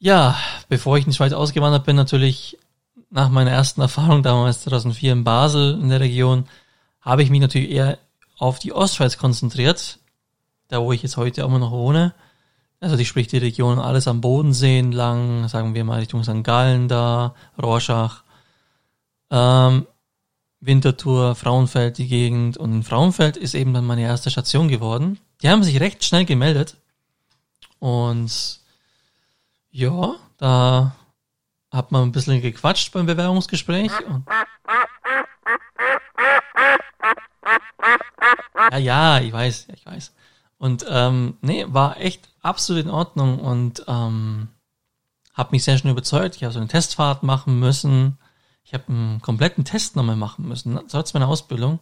Ja, 0.00 0.36
bevor 0.68 0.98
ich 0.98 1.04
in 1.04 1.12
die 1.12 1.16
Schweiz 1.16 1.32
ausgewandert 1.32 1.84
bin, 1.84 1.94
natürlich 1.94 2.58
nach 3.10 3.28
meiner 3.28 3.52
ersten 3.52 3.82
Erfahrung 3.82 4.24
damals 4.24 4.62
2004 4.62 5.12
in 5.12 5.22
Basel 5.22 5.78
in 5.80 5.90
der 5.90 6.00
Region, 6.00 6.48
habe 7.00 7.22
ich 7.22 7.30
mich 7.30 7.40
natürlich 7.40 7.70
eher 7.70 7.98
auf 8.36 8.58
die 8.58 8.72
Ostschweiz 8.72 9.16
konzentriert, 9.16 10.00
da 10.66 10.80
wo 10.80 10.90
ich 10.90 11.04
jetzt 11.04 11.18
heute 11.18 11.44
auch 11.44 11.48
immer 11.48 11.60
noch 11.60 11.70
wohne. 11.70 12.14
Also 12.80 12.96
ich 12.96 13.06
sprich 13.06 13.28
die 13.28 13.38
Region 13.38 13.78
alles 13.78 14.08
am 14.08 14.20
Bodensee 14.20 14.80
entlang, 14.80 15.46
sagen 15.46 15.72
wir 15.74 15.84
mal 15.84 16.00
Richtung 16.00 16.24
St. 16.24 16.42
Gallen 16.42 16.88
da, 16.88 17.36
Rorschach, 17.62 18.24
ähm, 19.30 19.86
Winterthur, 20.60 21.34
Frauenfeld, 21.34 21.98
die 21.98 22.08
Gegend. 22.08 22.56
Und 22.56 22.72
in 22.72 22.82
Frauenfeld 22.82 23.36
ist 23.36 23.54
eben 23.54 23.74
dann 23.74 23.86
meine 23.86 24.02
erste 24.02 24.30
Station 24.30 24.68
geworden. 24.68 25.18
Die 25.42 25.48
haben 25.48 25.62
sich 25.62 25.80
recht 25.80 26.04
schnell 26.04 26.24
gemeldet. 26.24 26.76
Und 27.78 28.60
ja, 29.70 30.16
da 30.38 30.96
hat 31.70 31.92
man 31.92 32.02
ein 32.02 32.12
bisschen 32.12 32.40
gequatscht 32.40 32.92
beim 32.92 33.06
Bewerbungsgespräch. 33.06 33.92
ja, 38.72 38.78
ja, 38.78 39.20
ich 39.20 39.32
weiß, 39.32 39.68
ich 39.74 39.86
weiß. 39.86 40.12
Und 40.58 40.84
ähm, 40.88 41.36
nee, 41.40 41.64
war 41.68 42.00
echt 42.00 42.28
absolut 42.42 42.84
in 42.84 42.90
Ordnung 42.90 43.38
und 43.38 43.84
ähm, 43.86 44.48
habe 45.34 45.50
mich 45.52 45.62
sehr 45.62 45.78
schnell 45.78 45.92
überzeugt. 45.92 46.36
Ich 46.36 46.42
habe 46.42 46.52
so 46.52 46.58
eine 46.58 46.68
Testfahrt 46.68 47.22
machen 47.22 47.60
müssen. 47.60 48.17
Ich 48.68 48.74
habe 48.74 48.88
einen 48.88 49.22
kompletten 49.22 49.64
Test 49.64 49.96
nochmal 49.96 50.16
machen 50.16 50.46
müssen, 50.46 50.78
trotz 50.88 51.14
meiner 51.14 51.28
Ausbildung. 51.28 51.80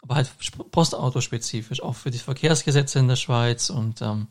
Aber 0.00 0.16
halt 0.16 0.32
postautospezifisch, 0.72 1.80
auch 1.80 1.94
für 1.94 2.10
die 2.10 2.18
Verkehrsgesetze 2.18 2.98
in 2.98 3.06
der 3.06 3.14
Schweiz 3.14 3.70
und 3.70 4.02
ähm, 4.02 4.26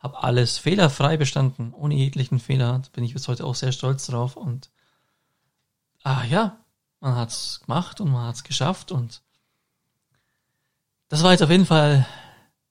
habe 0.00 0.20
alles 0.20 0.58
fehlerfrei 0.58 1.16
bestanden, 1.16 1.74
ohne 1.74 1.94
jeglichen 1.94 2.40
Fehler. 2.40 2.80
Da 2.80 2.88
bin 2.92 3.04
ich 3.04 3.14
bis 3.14 3.28
heute 3.28 3.44
auch 3.44 3.54
sehr 3.54 3.70
stolz 3.70 4.08
drauf. 4.08 4.36
Und 4.36 4.70
ah 6.02 6.24
ja, 6.24 6.58
man 6.98 7.14
hat's 7.14 7.60
gemacht 7.60 8.00
und 8.00 8.10
man 8.10 8.26
hat's 8.26 8.42
geschafft. 8.42 8.90
Und 8.90 9.22
das 11.06 11.22
war 11.22 11.30
jetzt 11.30 11.44
auf 11.44 11.50
jeden 11.50 11.66
Fall 11.66 12.04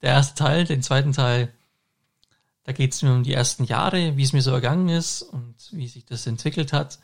der 0.01 0.09
erste 0.09 0.35
Teil. 0.35 0.65
Den 0.65 0.83
zweiten 0.83 1.13
Teil, 1.13 1.53
da 2.65 2.73
geht 2.73 2.91
es 2.91 3.01
mir 3.01 3.13
um 3.13 3.23
die 3.23 3.33
ersten 3.33 3.63
Jahre, 3.63 4.17
wie 4.17 4.23
es 4.23 4.33
mir 4.33 4.41
so 4.41 4.51
ergangen 4.51 4.89
ist 4.89 5.21
und 5.21 5.55
wie 5.71 5.87
sich 5.87 6.03
das 6.03 6.27
entwickelt 6.27 6.73
hat. 6.73 6.99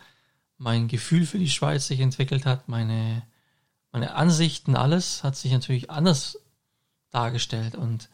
Mein 0.57 0.87
Gefühl 0.87 1.25
für 1.25 1.39
die 1.39 1.49
Schweiz 1.49 1.87
sich 1.87 1.99
entwickelt 1.99 2.45
hat, 2.45 2.67
meine, 2.67 3.23
meine 3.91 4.15
Ansichten, 4.15 4.75
alles 4.75 5.23
hat 5.23 5.35
sich 5.35 5.51
natürlich 5.51 5.89
anders 5.89 6.39
dargestellt. 7.11 7.75
Und 7.75 8.09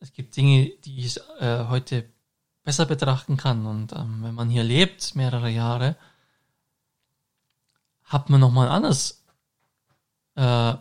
es 0.00 0.12
gibt 0.12 0.36
Dinge, 0.36 0.70
die 0.84 1.06
ich 1.06 1.18
äh, 1.38 1.66
heute 1.68 2.08
besser 2.62 2.86
betrachten 2.86 3.36
kann. 3.36 3.66
Und 3.66 3.92
ähm, 3.92 4.22
wenn 4.22 4.34
man 4.34 4.50
hier 4.50 4.64
lebt, 4.64 5.14
mehrere 5.14 5.48
Jahre, 5.48 5.96
hat 8.04 8.28
man 8.28 8.40
nochmal 8.40 8.68
ein 8.68 8.74
anderes 8.74 9.24
äh, 10.36 10.74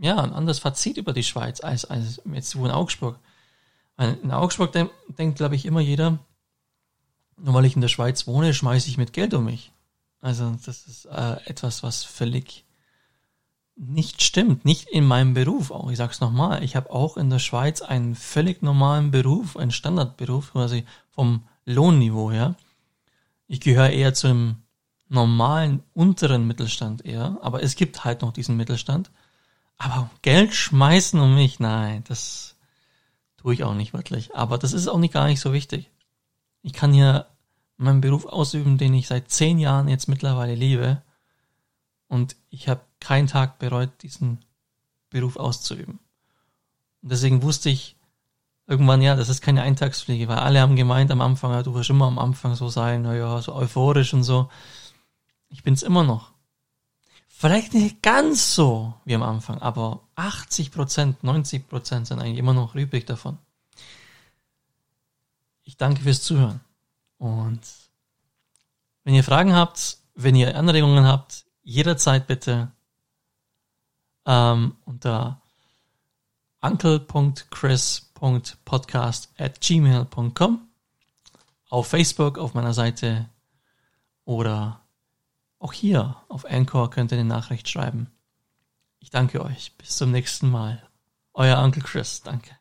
ja, 0.00 0.16
ein 0.18 0.32
anderes 0.32 0.58
Fazit 0.58 0.96
über 0.96 1.12
die 1.12 1.22
Schweiz 1.22 1.60
als, 1.60 1.84
als 1.84 2.20
jetzt 2.24 2.56
wo 2.56 2.64
in 2.64 2.70
Augsburg. 2.70 3.18
In 3.98 4.30
Augsburg 4.30 4.72
denk, 4.72 4.90
denkt, 5.08 5.38
glaube 5.38 5.56
ich, 5.56 5.64
immer 5.64 5.80
jeder, 5.80 6.18
nur 7.38 7.54
weil 7.54 7.64
ich 7.64 7.76
in 7.76 7.80
der 7.80 7.88
Schweiz 7.88 8.26
wohne, 8.26 8.52
schmeiße 8.52 8.88
ich 8.88 8.98
mit 8.98 9.12
Geld 9.12 9.32
um 9.32 9.44
mich. 9.44 9.72
Also 10.20 10.56
das 10.64 10.86
ist 10.86 11.06
äh, 11.06 11.36
etwas, 11.44 11.82
was 11.82 12.04
völlig 12.04 12.64
nicht 13.76 14.22
stimmt, 14.22 14.64
nicht 14.64 14.88
in 14.88 15.04
meinem 15.04 15.34
Beruf 15.34 15.70
auch. 15.70 15.90
Ich 15.90 15.98
sag's 15.98 16.20
nochmal, 16.20 16.64
ich 16.64 16.76
habe 16.76 16.90
auch 16.90 17.16
in 17.16 17.28
der 17.28 17.38
Schweiz 17.38 17.82
einen 17.82 18.14
völlig 18.14 18.62
normalen 18.62 19.10
Beruf, 19.10 19.56
einen 19.56 19.70
Standardberuf, 19.70 20.52
quasi 20.52 20.86
vom 21.10 21.46
Lohnniveau 21.66 22.30
her. 22.30 22.54
Ich 23.46 23.60
gehöre 23.60 23.90
eher 23.90 24.14
zu 24.14 24.28
einem 24.28 24.56
normalen 25.08 25.82
unteren 25.92 26.46
Mittelstand 26.46 27.04
eher, 27.04 27.38
aber 27.42 27.62
es 27.62 27.76
gibt 27.76 28.04
halt 28.04 28.22
noch 28.22 28.32
diesen 28.32 28.56
Mittelstand. 28.56 29.10
Aber 29.78 30.10
Geld 30.22 30.54
schmeißen 30.54 31.20
um 31.20 31.34
mich, 31.34 31.60
nein, 31.60 32.02
das 32.08 32.56
tue 33.36 33.52
ich 33.52 33.62
auch 33.62 33.74
nicht 33.74 33.92
wirklich. 33.92 34.34
Aber 34.34 34.56
das 34.56 34.72
ist 34.72 34.88
auch 34.88 34.98
nicht 34.98 35.12
gar 35.12 35.26
nicht 35.26 35.40
so 35.40 35.52
wichtig. 35.52 35.90
Ich 36.62 36.72
kann 36.72 36.92
hier 36.92 37.26
meinen 37.76 38.00
Beruf 38.00 38.26
ausüben, 38.26 38.78
den 38.78 38.94
ich 38.94 39.06
seit 39.06 39.30
zehn 39.30 39.58
Jahren 39.58 39.88
jetzt 39.88 40.08
mittlerweile 40.08 40.54
liebe. 40.54 41.02
Und 42.08 42.36
ich 42.50 42.68
habe 42.68 42.80
keinen 43.00 43.26
Tag 43.26 43.58
bereut, 43.58 43.90
diesen 44.02 44.44
Beruf 45.10 45.36
auszuüben. 45.36 45.98
Und 47.02 47.12
deswegen 47.12 47.42
wusste 47.42 47.70
ich 47.70 47.96
irgendwann, 48.66 49.02
ja, 49.02 49.14
das 49.14 49.28
ist 49.28 49.42
keine 49.42 49.62
Eintagspflege, 49.62 50.28
weil 50.28 50.38
alle 50.38 50.60
haben 50.60 50.76
gemeint 50.76 51.10
am 51.10 51.20
Anfang, 51.20 51.52
ja, 51.52 51.62
du 51.62 51.74
wirst 51.74 51.90
immer 51.90 52.06
am 52.06 52.18
Anfang 52.18 52.54
so 52.54 52.68
sein, 52.68 53.02
naja, 53.02 53.40
so 53.40 53.54
euphorisch 53.54 54.12
und 54.14 54.24
so. 54.24 54.50
Ich 55.48 55.62
bin's 55.62 55.82
immer 55.82 56.02
noch. 56.02 56.32
Vielleicht 57.28 57.74
nicht 57.74 58.02
ganz 58.02 58.54
so 58.54 58.94
wie 59.04 59.14
am 59.14 59.22
Anfang, 59.22 59.60
aber 59.60 60.00
80 60.14 60.72
Prozent, 60.72 61.22
90 61.22 61.68
Prozent 61.68 62.06
sind 62.06 62.18
eigentlich 62.18 62.38
immer 62.38 62.54
noch 62.54 62.74
übrig 62.74 63.06
davon. 63.06 63.38
Ich 65.62 65.76
danke 65.76 66.02
fürs 66.02 66.22
Zuhören. 66.22 66.60
Und 67.18 67.60
wenn 69.04 69.14
ihr 69.14 69.24
Fragen 69.24 69.54
habt, 69.54 69.98
wenn 70.14 70.34
ihr 70.34 70.56
Anregungen 70.56 71.04
habt, 71.04 71.44
jederzeit 71.62 72.26
bitte 72.26 72.72
ähm, 74.24 74.76
unter 74.84 75.42
uncle.chris.podcast 76.60 79.28
at 79.38 79.60
gmail.com 79.60 80.68
auf 81.68 81.88
Facebook 81.88 82.38
auf 82.38 82.54
meiner 82.54 82.74
Seite 82.74 83.28
oder 84.24 84.80
auch 85.58 85.72
hier 85.72 86.16
auf 86.28 86.44
Anchor 86.44 86.90
könnt 86.90 87.12
ihr 87.12 87.18
eine 87.18 87.28
Nachricht 87.28 87.68
schreiben. 87.68 88.10
Ich 88.98 89.10
danke 89.10 89.44
euch. 89.44 89.76
Bis 89.78 89.96
zum 89.96 90.10
nächsten 90.10 90.50
Mal. 90.50 90.82
Euer 91.32 91.62
Onkel 91.62 91.82
Chris. 91.82 92.22
Danke. 92.22 92.56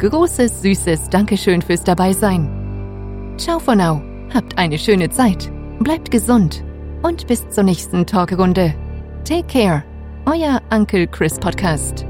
Großes, 0.00 0.62
süßes 0.62 1.10
Dankeschön 1.10 1.62
fürs 1.62 1.84
Dabeisein. 1.84 2.48
Ciao 3.36 3.58
for 3.58 3.76
now. 3.76 4.02
Habt 4.34 4.56
eine 4.58 4.78
schöne 4.78 5.10
Zeit. 5.10 5.50
Bleibt 5.80 6.10
gesund. 6.10 6.64
Und 7.02 7.26
bis 7.26 7.48
zur 7.50 7.64
nächsten 7.64 8.06
Talkrunde. 8.06 8.74
Take 9.24 9.46
care. 9.46 9.84
Euer 10.26 10.60
Onkel 10.70 11.06
Chris 11.06 11.38
Podcast. 11.38 12.09